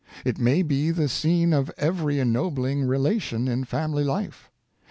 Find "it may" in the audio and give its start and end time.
0.25-0.63